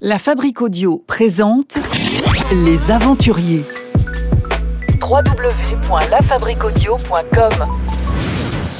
La 0.00 0.20
Fabrique 0.20 0.62
Audio 0.62 1.02
présente 1.08 1.76
Les 2.52 2.92
Aventuriers. 2.92 3.64
www.lafabriquaudio.com 5.02 7.66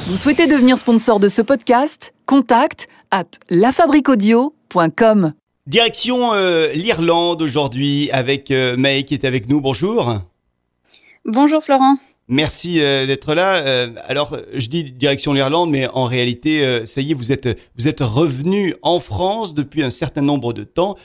Vous 0.07 0.15
souhaitez 0.15 0.47
devenir 0.47 0.77
sponsor 0.77 1.19
de 1.19 1.27
ce 1.27 1.41
podcast? 1.41 2.13
Contact 2.25 2.87
à 3.11 3.25
lafabriquaudio.com. 3.49 5.33
Direction 5.67 6.33
euh, 6.35 6.71
l'Irlande 6.71 7.41
aujourd'hui 7.41 8.09
avec 8.13 8.49
euh, 8.49 8.77
May 8.77 9.03
qui 9.03 9.13
est 9.13 9.25
avec 9.25 9.49
nous. 9.49 9.59
Bonjour. 9.59 10.21
Bonjour 11.25 11.61
Florent. 11.61 11.97
Merci 12.31 12.79
euh, 12.79 13.07
d'être 13.07 13.33
là. 13.33 13.55
Euh, 13.65 13.87
alors, 14.07 14.37
je 14.53 14.67
dis 14.67 14.83
direction 14.83 15.33
l'Irlande, 15.33 15.71
mais 15.71 15.87
en 15.87 16.05
réalité, 16.05 16.63
euh, 16.63 16.85
ça 16.85 17.01
y 17.01 17.09
est, 17.09 17.13
vous 17.15 17.31
êtes, 17.31 17.59
vous 17.75 17.87
êtes 17.87 18.01
revenu 18.01 18.75
en 18.83 18.99
France 18.99 19.55
depuis 19.55 19.81
un 19.81 19.89
certain 19.89 20.21
nombre 20.21 20.53
de 20.53 20.63
temps. 20.63 20.95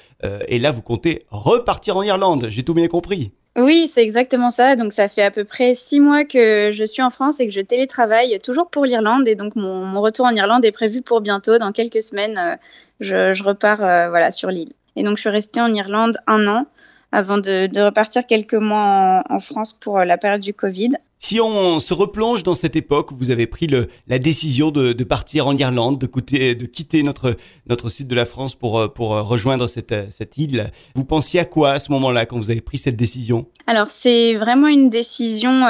et 0.49 0.59
là, 0.59 0.71
vous 0.71 0.83
comptez 0.83 1.25
repartir 1.31 1.97
en 1.97 2.03
Irlande. 2.03 2.47
J'ai 2.51 2.63
tout 2.63 2.75
bien 2.75 2.89
compris. 2.89 3.33
Oui, 3.57 3.91
c'est 3.93 4.03
exactement 4.03 4.51
ça. 4.51 4.77
Donc 4.77 4.93
ça 4.93 5.09
fait 5.09 5.23
à 5.23 5.31
peu 5.31 5.45
près 5.45 5.75
six 5.75 6.01
mois 6.01 6.25
que 6.25 6.71
je 6.73 6.85
suis 6.85 7.03
en 7.03 7.11
France 7.11 7.41
et 7.41 7.47
que 7.47 7.53
je 7.53 7.61
télétravaille 7.61 8.39
toujours 8.43 8.69
pour 8.69 8.85
l'Irlande. 8.85 9.27
Et 9.29 9.35
donc 9.35 9.55
mon, 9.55 10.01
retour 10.01 10.27
en 10.27 10.35
Irlande 10.35 10.65
est 10.65 10.73
prévu 10.73 11.03
pour 11.03 11.21
bientôt. 11.21 11.59
Dans 11.59 11.73
quelques 11.73 12.03
semaines, 12.03 12.59
je, 13.01 13.43
repars 13.43 13.79
voilà, 13.79 14.31
sur 14.31 14.51
l'île. 14.51 14.73
Et 14.97 15.03
donc 15.03 15.17
je 15.17 15.23
suis 15.23 15.31
restée 15.31 15.61
en 15.61 15.73
Irlande 15.73 16.17
un 16.27 16.47
an 16.49 16.67
avant 17.13 17.39
de, 17.39 17.81
repartir 17.81 18.27
quelques 18.27 18.55
mois 18.55 19.23
en, 19.29 19.41
France 19.41 19.73
pour 19.73 20.01
la 20.01 20.19
période 20.19 20.41
du 20.41 20.53
Covid. 20.53 20.95
Si 21.25 21.41
on 21.41 21.81
se 21.81 21.95
replonge 21.95 22.43
dans 22.43 22.55
cette 22.55 22.77
époque 22.77 23.11
où 23.11 23.17
vous 23.17 23.31
avez 23.31 23.47
pris 23.47 23.67
la 23.67 24.19
décision 24.19 24.71
de, 24.71 24.93
partir 25.05 25.47
en 25.47 25.57
Irlande, 25.57 25.99
de, 25.99 26.67
quitter 26.67 27.03
notre, 27.03 27.37
notre 27.67 27.89
sud 27.89 28.09
de 28.09 28.15
la 28.15 28.27
France 28.27 28.55
pour, 28.55 28.79
euh, 28.79 28.89
euh, 28.89 29.23
rejoindre 29.23 29.67
cette, 29.67 29.93
euh, 29.93 30.05
cette 30.11 30.37
île, 30.37 30.71
vous 30.95 31.07
pensiez 31.07 31.41
à 31.41 31.47
quoi 31.47 31.71
à 31.71 31.81
ce 31.81 31.91
moment-là 31.93 32.27
quand 32.27 32.37
vous 32.37 32.51
avez 32.51 32.61
pris 32.61 32.77
cette 32.77 32.97
décision? 32.97 33.47
Alors 33.67 33.89
c'est 33.89 34.35
vraiment 34.35 34.67
une 34.67 34.91
décision 34.91 35.63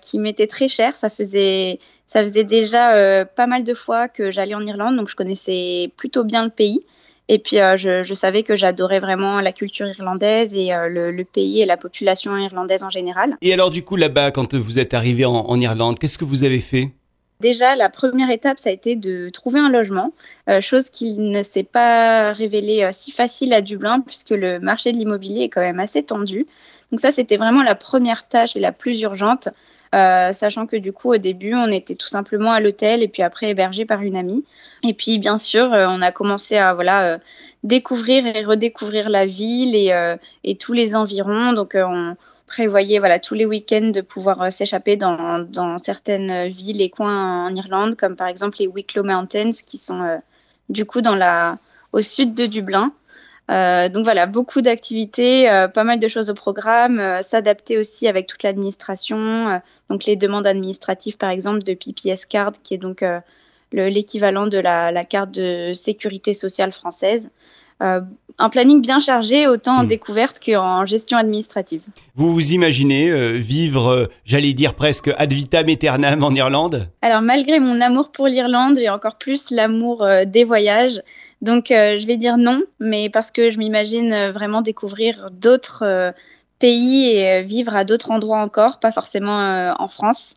qui 0.00 0.20
m'était 0.20 0.46
très 0.46 0.68
chère. 0.68 0.94
Ça 0.94 1.10
faisait, 1.10 1.80
déjà 2.44 3.24
pas 3.24 3.48
mal 3.48 3.64
de 3.64 3.74
fois 3.74 4.06
que 4.06 4.30
j'allais 4.30 4.54
en 4.54 4.64
Irlande, 4.64 4.94
donc 4.94 5.08
je 5.08 5.16
connaissais 5.16 5.90
plutôt 5.96 6.22
bien 6.22 6.44
le 6.44 6.50
pays. 6.50 6.82
Et 7.32 7.38
puis 7.38 7.60
euh, 7.60 7.76
je, 7.76 8.02
je 8.02 8.12
savais 8.12 8.42
que 8.42 8.56
j'adorais 8.56 8.98
vraiment 8.98 9.40
la 9.40 9.52
culture 9.52 9.86
irlandaise 9.86 10.52
et 10.52 10.74
euh, 10.74 10.88
le, 10.88 11.12
le 11.12 11.24
pays 11.24 11.62
et 11.62 11.64
la 11.64 11.76
population 11.76 12.36
irlandaise 12.36 12.82
en 12.82 12.90
général. 12.90 13.36
Et 13.40 13.52
alors 13.52 13.70
du 13.70 13.84
coup 13.84 13.94
là-bas, 13.94 14.32
quand 14.32 14.52
vous 14.54 14.80
êtes 14.80 14.94
arrivé 14.94 15.24
en, 15.24 15.36
en 15.36 15.60
Irlande, 15.60 16.00
qu'est-ce 16.00 16.18
que 16.18 16.24
vous 16.24 16.42
avez 16.42 16.58
fait? 16.58 16.90
Déjà, 17.38 17.76
la 17.76 17.88
première 17.88 18.30
étape, 18.30 18.58
ça 18.58 18.68
a 18.68 18.72
été 18.72 18.96
de 18.96 19.30
trouver 19.30 19.60
un 19.60 19.70
logement, 19.70 20.12
euh, 20.48 20.60
chose 20.60 20.90
qui 20.90 21.14
ne 21.14 21.42
s'est 21.42 21.62
pas 21.62 22.32
révélée 22.32 22.82
euh, 22.82 22.90
si 22.90 23.12
facile 23.12 23.54
à 23.54 23.62
Dublin, 23.62 24.00
puisque 24.00 24.30
le 24.30 24.58
marché 24.58 24.92
de 24.92 24.98
l'immobilier 24.98 25.44
est 25.44 25.48
quand 25.48 25.62
même 25.62 25.80
assez 25.80 26.02
tendu. 26.02 26.46
Donc 26.90 27.00
ça, 27.00 27.12
c'était 27.12 27.38
vraiment 27.38 27.62
la 27.62 27.76
première 27.76 28.28
tâche 28.28 28.56
et 28.56 28.60
la 28.60 28.72
plus 28.72 29.00
urgente, 29.02 29.48
euh, 29.94 30.32
sachant 30.32 30.66
que 30.66 30.76
du 30.76 30.92
coup, 30.92 31.12
au 31.12 31.16
début, 31.16 31.54
on 31.54 31.68
était 31.68 31.96
tout 31.96 32.08
simplement 32.08 32.52
à 32.52 32.60
l'hôtel 32.60 33.02
et 33.02 33.08
puis 33.08 33.22
après 33.22 33.50
hébergé 33.50 33.84
par 33.84 34.02
une 34.02 34.16
amie. 34.16 34.44
Et 34.84 34.94
puis, 34.94 35.18
bien 35.18 35.38
sûr, 35.38 35.72
euh, 35.72 35.86
on 35.88 36.00
a 36.00 36.12
commencé 36.12 36.56
à 36.56 36.74
voilà 36.74 37.14
euh, 37.14 37.18
découvrir 37.64 38.26
et 38.26 38.44
redécouvrir 38.44 39.08
la 39.08 39.26
ville 39.26 39.74
et, 39.74 39.92
et 40.44 40.56
tous 40.56 40.72
les 40.72 40.94
environs. 40.94 41.52
Donc, 41.52 41.76
on 41.76 42.16
prévoyait 42.46 42.98
voilà 42.98 43.18
tous 43.18 43.34
les 43.34 43.44
week-ends 43.44 43.90
de 43.90 44.00
pouvoir 44.00 44.52
s'échapper 44.52 44.96
dans, 44.96 45.40
dans 45.40 45.78
certaines 45.78 46.48
villes 46.48 46.80
et 46.80 46.90
coins 46.90 47.46
en 47.46 47.54
Irlande, 47.54 47.96
comme 47.96 48.16
par 48.16 48.28
exemple 48.28 48.56
les 48.60 48.66
Wicklow 48.66 49.02
Mountains, 49.02 49.50
qui 49.66 49.76
sont 49.76 50.20
du 50.70 50.86
coup 50.86 51.02
dans 51.02 51.16
la 51.16 51.58
au 51.92 52.00
sud 52.00 52.34
de 52.34 52.46
Dublin. 52.46 52.92
Euh, 53.50 53.88
donc 53.88 54.04
voilà, 54.04 54.26
beaucoup 54.26 54.60
d'activités, 54.60 55.50
euh, 55.50 55.66
pas 55.66 55.82
mal 55.84 55.98
de 55.98 56.06
choses 56.08 56.30
au 56.30 56.34
programme, 56.34 57.00
euh, 57.00 57.20
s'adapter 57.22 57.78
aussi 57.78 58.06
avec 58.06 58.26
toute 58.28 58.42
l'administration, 58.44 59.60
donc 59.88 60.04
les 60.04 60.16
demandes 60.16 60.46
administratives 60.46 61.16
par 61.16 61.30
exemple 61.30 61.62
de 61.62 61.74
PPS 61.74 62.26
Card, 62.26 62.52
qui 62.62 62.74
est 62.74 62.78
donc 62.78 63.02
le- 63.72 63.88
l'équivalent 63.88 64.46
de 64.46 64.58
la, 64.58 64.92
la 64.92 65.04
carte 65.04 65.32
de 65.32 65.72
sécurité 65.74 66.34
sociale 66.34 66.72
française. 66.72 67.30
Euh, 67.82 68.02
un 68.38 68.50
planning 68.50 68.82
bien 68.82 69.00
chargé, 69.00 69.46
autant 69.46 69.78
en 69.78 69.84
Mm. 69.84 69.88
découverte 69.88 70.38
qu'en 70.44 70.84
gestion 70.84 71.16
administrative. 71.16 71.82
Vous 72.14 72.30
vous 72.32 72.52
imaginez 72.52 73.10
euh, 73.10 73.30
vivre, 73.38 73.86
euh, 73.88 74.06
j'allais 74.26 74.52
dire 74.52 74.74
presque 74.74 75.10
ad 75.16 75.32
vitam 75.32 75.66
aeternam 75.68 76.22
en 76.22 76.34
Irlande? 76.34 76.88
Alors 77.00 77.22
malgré 77.22 77.58
mon 77.58 77.80
amour 77.80 78.10
pour 78.12 78.26
l'Irlande, 78.28 78.76
j'ai 78.78 78.90
encore 78.90 79.16
plus 79.16 79.46
l'amour 79.50 80.06
des 80.26 80.44
voyages. 80.44 81.00
Donc 81.42 81.70
euh, 81.70 81.96
je 81.96 82.06
vais 82.06 82.16
dire 82.16 82.36
non, 82.36 82.62
mais 82.80 83.08
parce 83.08 83.30
que 83.30 83.50
je 83.50 83.58
m'imagine 83.58 84.12
euh, 84.12 84.32
vraiment 84.32 84.60
découvrir 84.60 85.30
d'autres 85.30 85.84
euh, 85.84 86.12
pays 86.58 87.06
et 87.16 87.42
vivre 87.42 87.74
à 87.74 87.84
d'autres 87.84 88.10
endroits 88.10 88.42
encore, 88.42 88.80
pas 88.80 88.92
forcément 88.92 89.72
en 89.78 89.88
France. 89.88 90.34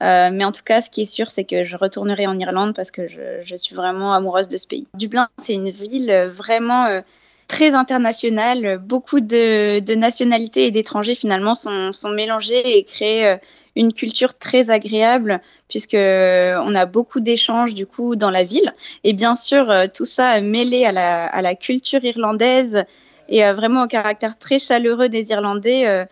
Mais 0.00 0.44
en 0.44 0.52
tout 0.52 0.62
cas, 0.64 0.80
ce 0.80 0.88
qui 0.88 1.02
est 1.02 1.06
sûr, 1.06 1.30
c'est 1.30 1.44
que 1.44 1.64
je 1.64 1.76
retournerai 1.76 2.26
en 2.26 2.38
Irlande 2.38 2.74
parce 2.74 2.90
que 2.90 3.06
je, 3.08 3.56
suis 3.56 3.74
vraiment 3.74 4.14
amoureuse 4.14 4.48
de 4.48 4.56
ce 4.56 4.66
pays. 4.66 4.86
Dublin, 4.94 5.28
c'est 5.36 5.52
une 5.52 5.68
ville 5.68 6.30
vraiment 6.32 7.02
très 7.46 7.74
internationale. 7.74 8.78
Beaucoup 8.78 9.20
de, 9.20 9.94
nationalités 9.94 10.66
et 10.66 10.70
d'étrangers 10.70 11.14
finalement 11.14 11.54
sont, 11.54 11.92
sont 11.92 12.10
mélangés 12.10 12.78
et 12.78 12.84
créent 12.84 13.38
une 13.76 13.92
culture 13.92 14.36
très 14.36 14.70
agréable 14.70 15.40
puisque 15.68 15.94
euh, 15.94 16.58
on 16.64 16.74
a 16.74 16.86
beaucoup 16.86 17.20
d'échanges 17.20 17.74
du 17.74 17.86
coup 17.86 18.16
dans 18.16 18.30
la 18.30 18.42
ville 18.42 18.74
et 19.04 19.12
bien 19.12 19.36
sûr 19.36 19.70
euh, 19.70 19.86
tout 19.92 20.06
ça 20.06 20.40
mêlé 20.40 20.84
à 20.86 20.92
la, 20.92 21.54
culture 21.54 22.02
irlandaise 22.02 22.84
et 23.28 23.42
vraiment 23.52 23.84
au 23.84 23.86
caractère 23.86 24.38
très 24.38 24.58
chaleureux 24.58 25.08
des 25.08 25.30
Irlandais 25.30 25.86
euh, 25.86 26.04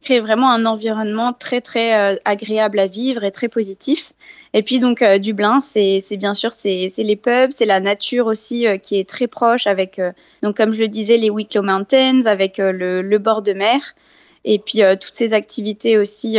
crée 0.00 0.20
vraiment 0.20 0.50
un 0.50 0.66
environnement 0.66 1.32
très 1.32 1.60
très 1.60 2.18
agréable 2.24 2.78
à 2.80 2.88
vivre 2.88 3.22
et 3.22 3.30
très 3.30 3.48
positif. 3.48 4.12
Et 4.52 4.62
puis 4.62 4.80
donc 4.80 5.04
Dublin, 5.20 5.60
c'est 5.60 6.02
bien 6.16 6.34
sûr 6.34 6.52
c'est 6.52 6.92
les 6.96 7.16
pubs, 7.16 7.50
c'est 7.50 7.66
la 7.66 7.78
nature 7.78 8.26
aussi 8.26 8.66
qui 8.82 8.98
est 8.98 9.08
très 9.08 9.28
proche 9.28 9.66
avec 9.66 10.00
donc 10.42 10.56
comme 10.56 10.72
je 10.72 10.80
le 10.80 10.88
disais 10.88 11.18
les 11.18 11.30
Wicklow 11.30 11.62
Mountains 11.62 12.26
avec 12.26 12.58
le, 12.58 13.18
bord 13.18 13.42
de 13.42 13.52
mer 13.52 13.94
et 14.44 14.58
puis 14.58 14.80
toutes 15.00 15.14
ces 15.14 15.34
activités 15.34 15.98
aussi 15.98 16.38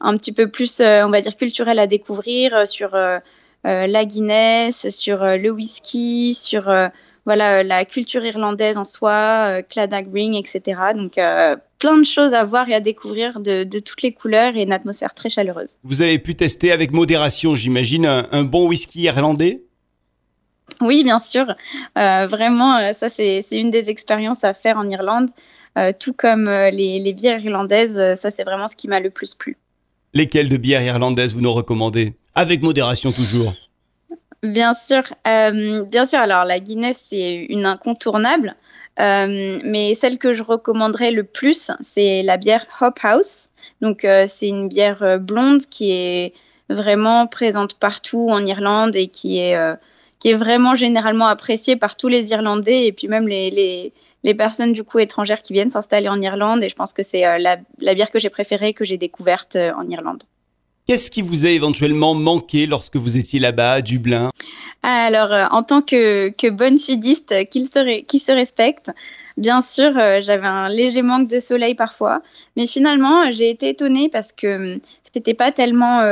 un 0.00 0.16
petit 0.16 0.32
peu 0.32 0.48
plus 0.48 0.80
euh, 0.80 1.04
on 1.04 1.10
va 1.10 1.20
dire 1.20 1.36
culturelles 1.36 1.78
à 1.78 1.86
découvrir 1.86 2.54
euh, 2.54 2.64
sur 2.64 2.94
euh, 2.94 3.18
la 3.62 4.04
Guinness, 4.04 4.90
sur 4.90 5.24
le 5.24 5.48
whisky, 5.48 6.34
sur 6.34 6.70
voilà 7.24 7.62
la 7.62 7.86
culture 7.86 8.22
irlandaise 8.22 8.76
en 8.76 8.84
soi, 8.84 9.62
Claddagh 9.62 10.12
Ring, 10.12 10.36
etc. 10.36 10.78
Donc 10.94 11.14
plein 11.78 11.96
de 11.96 12.04
choses 12.04 12.34
à 12.34 12.44
voir 12.44 12.68
et 12.68 12.74
à 12.74 12.80
découvrir 12.80 13.40
de, 13.40 13.64
de 13.64 13.78
toutes 13.78 14.02
les 14.02 14.12
couleurs 14.12 14.54
et 14.54 14.62
une 14.64 14.72
atmosphère 14.74 15.14
très 15.14 15.30
chaleureuse. 15.30 15.76
Vous 15.82 16.02
avez 16.02 16.18
pu 16.18 16.34
tester 16.34 16.72
avec 16.72 16.92
modération, 16.92 17.54
j'imagine, 17.54 18.04
un, 18.04 18.28
un 18.32 18.42
bon 18.42 18.68
whisky 18.68 19.00
irlandais? 19.00 19.62
Oui, 20.82 21.02
bien 21.02 21.18
sûr. 21.18 21.46
Euh, 21.96 22.26
vraiment, 22.26 22.92
ça, 22.92 23.08
c'est 23.08 23.42
une 23.50 23.70
des 23.70 23.88
expériences 23.88 24.44
à 24.44 24.52
faire 24.52 24.76
en 24.76 24.90
Irlande. 24.90 25.30
Euh, 25.78 25.92
tout 25.98 26.12
comme 26.12 26.44
les, 26.44 26.98
les 26.98 27.12
bières 27.14 27.40
irlandaises, 27.40 28.20
ça, 28.20 28.30
c'est 28.30 28.44
vraiment 28.44 28.68
ce 28.68 28.76
qui 28.76 28.88
m'a 28.88 29.00
le 29.00 29.08
plus 29.08 29.32
plu. 29.32 29.56
Lesquelles 30.14 30.48
de 30.48 30.56
bières 30.56 30.82
irlandaises 30.82 31.34
vous 31.34 31.40
nous 31.40 31.52
recommandez? 31.52 32.14
Avec 32.36 32.62
modération 32.62 33.10
toujours. 33.10 33.52
Bien 34.44 34.74
sûr, 34.74 35.02
euh, 35.26 35.84
bien 35.84 36.06
sûr. 36.06 36.18
Alors, 36.18 36.44
la 36.44 36.60
Guinness, 36.60 37.02
c'est 37.08 37.46
une 37.48 37.66
incontournable. 37.66 38.54
Euh, 39.00 39.58
mais 39.64 39.94
celle 39.96 40.18
que 40.18 40.32
je 40.32 40.42
recommanderais 40.42 41.10
le 41.10 41.24
plus, 41.24 41.70
c'est 41.80 42.22
la 42.22 42.36
bière 42.36 42.66
Hop 42.80 42.98
House. 43.02 43.48
Donc, 43.80 44.04
euh, 44.04 44.26
c'est 44.28 44.48
une 44.48 44.68
bière 44.68 45.18
blonde 45.18 45.66
qui 45.66 45.90
est 45.90 46.34
vraiment 46.68 47.26
présente 47.26 47.74
partout 47.78 48.28
en 48.30 48.44
Irlande 48.44 48.94
et 48.94 49.08
qui 49.08 49.38
est, 49.38 49.56
qui 50.20 50.30
est 50.30 50.34
vraiment 50.34 50.74
généralement 50.74 51.26
appréciée 51.26 51.76
par 51.76 51.96
tous 51.96 52.08
les 52.08 52.30
Irlandais 52.30 52.86
et 52.86 52.92
puis 52.92 53.08
même 53.08 53.26
les, 53.26 53.92
les 54.24 54.34
personnes 54.34 54.72
du 54.72 54.82
coup 54.82 54.98
étrangères 54.98 55.42
qui 55.42 55.52
viennent 55.52 55.70
s'installer 55.70 56.08
en 56.08 56.20
Irlande. 56.20 56.64
Et 56.64 56.68
je 56.68 56.74
pense 56.74 56.92
que 56.92 57.04
c'est 57.04 57.24
euh, 57.24 57.38
la, 57.38 57.58
la 57.78 57.94
bière 57.94 58.10
que 58.10 58.18
j'ai 58.18 58.30
préférée, 58.30 58.72
que 58.72 58.84
j'ai 58.84 58.96
découverte 58.96 59.54
euh, 59.54 59.70
en 59.76 59.88
Irlande. 59.88 60.24
Qu'est-ce 60.88 61.10
qui 61.10 61.22
vous 61.22 61.46
a 61.46 61.50
éventuellement 61.50 62.14
manqué 62.14 62.66
lorsque 62.66 62.96
vous 62.96 63.16
étiez 63.16 63.38
là-bas, 63.38 63.74
à 63.74 63.80
Dublin? 63.82 64.30
Alors, 64.82 65.32
euh, 65.32 65.46
en 65.50 65.62
tant 65.62 65.80
que, 65.80 66.30
que 66.30 66.50
bonne 66.50 66.78
sudiste 66.78 67.48
qui 67.48 67.64
se, 67.64 67.78
re- 67.78 68.04
qui 68.04 68.18
se 68.18 68.32
respecte, 68.32 68.90
bien 69.36 69.62
sûr, 69.62 69.92
j'avais 70.20 70.46
un 70.46 70.68
léger 70.68 71.02
manque 71.02 71.28
de 71.28 71.38
soleil 71.38 71.74
parfois, 71.74 72.20
mais 72.56 72.66
finalement, 72.66 73.30
j'ai 73.30 73.48
été 73.48 73.70
étonnée 73.70 74.10
parce 74.10 74.32
que 74.32 74.74
hum, 74.74 74.80
c'était 75.02 75.34
pas 75.34 75.52
tellement 75.52 76.02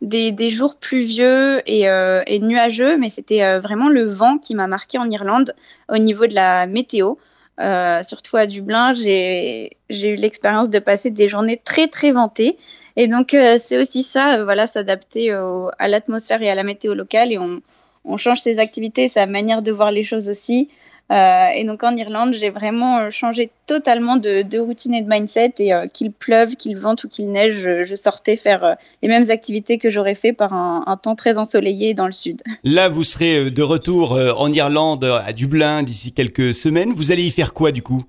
des, 0.00 0.32
des 0.32 0.50
jours 0.50 0.76
pluvieux 0.76 1.60
et, 1.66 1.88
euh, 1.90 2.22
et 2.26 2.38
nuageux, 2.38 2.96
mais 2.96 3.10
c'était 3.10 3.42
euh, 3.42 3.60
vraiment 3.60 3.90
le 3.90 4.06
vent 4.06 4.38
qui 4.38 4.54
m'a 4.54 4.66
marqué 4.66 4.96
en 4.96 5.10
Irlande 5.10 5.54
au 5.90 5.98
niveau 5.98 6.26
de 6.26 6.34
la 6.34 6.66
météo. 6.66 7.16
Euh, 7.60 8.02
surtout 8.02 8.36
à 8.36 8.46
Dublin, 8.46 8.94
j'ai 8.94 9.76
eu 9.90 10.14
l'expérience 10.16 10.70
de 10.70 10.78
passer 10.78 11.10
des 11.10 11.28
journées 11.28 11.60
très 11.62 11.88
très 11.88 12.10
ventées. 12.10 12.56
Et 12.96 13.06
donc 13.06 13.34
euh, 13.34 13.56
c'est 13.58 13.78
aussi 13.78 14.02
ça, 14.02 14.38
euh, 14.38 14.44
voilà, 14.44 14.66
s'adapter 14.66 15.30
à 15.30 15.88
l'atmosphère 15.88 16.42
et 16.42 16.50
à 16.50 16.54
la 16.54 16.62
météo 16.62 16.94
locale 16.94 17.32
et 17.32 17.38
on, 17.38 17.60
on 18.04 18.16
change 18.16 18.40
ses 18.40 18.58
activités, 18.58 19.08
sa 19.08 19.26
manière 19.26 19.62
de 19.62 19.72
voir 19.72 19.90
les 19.90 20.02
choses 20.02 20.28
aussi. 20.28 20.68
Euh, 21.10 21.48
et 21.54 21.64
donc 21.64 21.82
en 21.82 21.96
Irlande, 21.96 22.34
j'ai 22.34 22.50
vraiment 22.50 22.98
euh, 22.98 23.10
changé 23.10 23.50
totalement 23.66 24.16
de, 24.16 24.42
de, 24.42 24.58
routine 24.58 24.94
et 24.94 25.02
de 25.02 25.08
mindset. 25.08 25.54
Et 25.58 25.72
euh, 25.72 25.86
qu'il 25.88 26.12
pleuve, 26.12 26.54
qu'il 26.54 26.76
vente 26.76 27.02
ou 27.04 27.08
qu'il 27.08 27.30
neige, 27.32 27.54
je, 27.54 27.84
je, 27.84 27.94
sortais 27.96 28.36
faire 28.36 28.64
euh, 28.64 28.74
les 29.02 29.08
mêmes 29.08 29.28
activités 29.30 29.78
que 29.78 29.90
j'aurais 29.90 30.14
fait 30.14 30.32
par 30.32 30.52
un, 30.52 30.84
un, 30.86 30.96
temps 30.96 31.16
très 31.16 31.36
ensoleillé 31.36 31.94
dans 31.94 32.06
le 32.06 32.12
sud. 32.12 32.42
Là, 32.62 32.88
vous 32.88 33.02
serez 33.02 33.50
de 33.50 33.62
retour 33.62 34.12
en 34.12 34.52
Irlande, 34.52 35.04
à 35.04 35.32
Dublin, 35.32 35.82
d'ici 35.82 36.12
quelques 36.12 36.54
semaines. 36.54 36.92
Vous 36.92 37.10
allez 37.12 37.24
y 37.24 37.30
faire 37.30 37.54
quoi 37.54 37.72
du 37.72 37.82
coup? 37.82 38.04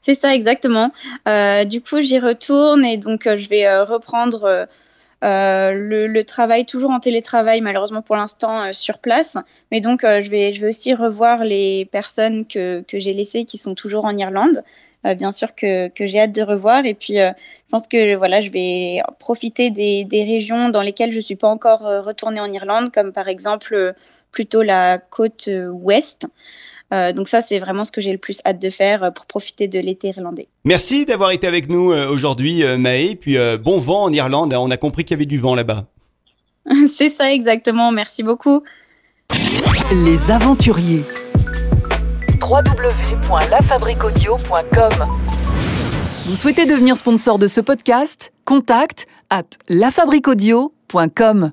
C'est 0.00 0.20
ça 0.20 0.34
exactement. 0.34 0.92
du 1.66 1.80
coup, 1.80 2.00
j'y 2.00 2.18
retourne 2.18 2.84
et 2.84 2.96
donc 2.96 3.22
je 3.24 3.48
vais 3.48 3.80
reprendre 3.82 4.68
euh, 5.24 5.72
le, 5.72 6.24
travail 6.24 6.66
toujours 6.66 6.90
en 6.90 7.00
télétravail 7.00 7.62
malheureusement 7.62 8.02
pour 8.02 8.16
l'instant 8.16 8.64
euh, 8.64 8.72
sur 8.72 8.98
place. 8.98 9.36
Mais 9.72 9.80
donc 9.80 10.04
euh, 10.04 10.20
je 10.20 10.30
vais 10.30 10.52
je 10.52 10.60
vais 10.60 10.68
aussi 10.68 10.94
revoir 10.94 11.44
les 11.44 11.86
personnes 11.86 12.46
que, 12.46 12.82
que 12.82 12.98
j'ai 12.98 13.14
laissées 13.14 13.44
qui 13.44 13.58
sont 13.58 13.74
toujours 13.74 14.04
en 14.04 14.16
Irlande. 14.16 14.62
Bien 15.18 15.30
sûr 15.30 15.54
que, 15.54 15.86
que 15.86 16.04
j'ai 16.04 16.18
hâte 16.18 16.32
de 16.32 16.42
revoir. 16.42 16.84
Et 16.84 16.94
puis 16.94 17.14
je 17.18 17.32
pense 17.70 17.86
que 17.86 18.16
voilà 18.16 18.40
je 18.40 18.50
vais 18.50 19.02
profiter 19.20 19.70
des, 19.70 20.04
des 20.04 20.24
régions 20.24 20.68
dans 20.70 20.82
lesquelles 20.82 21.12
je 21.12 21.20
suis 21.20 21.36
pas 21.36 21.46
encore 21.46 21.82
retournée 22.04 22.40
en 22.40 22.52
Irlande 22.52 22.90
comme 22.92 23.12
par 23.12 23.28
exemple 23.28 23.94
plutôt 24.32 24.62
la 24.62 24.98
côte 24.98 25.48
ouest 25.70 26.26
euh, 26.92 27.12
donc 27.12 27.28
ça, 27.28 27.42
c'est 27.42 27.58
vraiment 27.58 27.84
ce 27.84 27.92
que 27.92 28.00
j'ai 28.00 28.12
le 28.12 28.18
plus 28.18 28.40
hâte 28.44 28.62
de 28.62 28.70
faire 28.70 29.02
euh, 29.02 29.10
pour 29.10 29.26
profiter 29.26 29.66
de 29.66 29.80
l'été 29.80 30.06
irlandais. 30.08 30.46
Merci 30.64 31.04
d'avoir 31.04 31.32
été 31.32 31.44
avec 31.46 31.68
nous 31.68 31.92
euh, 31.92 32.08
aujourd'hui, 32.08 32.62
Maë. 32.78 33.16
Puis 33.16 33.36
bon 33.62 33.78
vent 33.78 34.04
en 34.04 34.12
Irlande. 34.12 34.54
On 34.54 34.70
a 34.70 34.76
compris 34.76 35.04
qu'il 35.04 35.16
y 35.16 35.18
avait 35.18 35.26
du 35.26 35.38
vent 35.38 35.56
là-bas. 35.56 35.86
c'est 36.96 37.10
ça 37.10 37.32
exactement. 37.32 37.92
Merci 37.92 38.22
beaucoup. 38.22 38.62
Les 40.04 40.30
aventuriers. 40.30 41.02
www.lafabriquaudio.com 42.40 44.90
Vous 46.26 46.36
souhaitez 46.36 46.66
devenir 46.66 46.96
sponsor 46.96 47.38
de 47.38 47.48
ce 47.48 47.60
podcast? 47.60 48.32
Contact 48.44 49.06
à 49.30 49.42
lafabriquaudio.com. 49.68 51.52